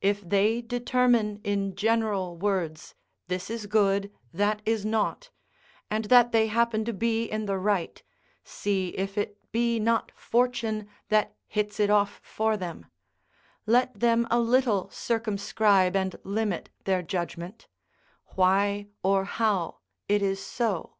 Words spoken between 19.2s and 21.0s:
how, it is so.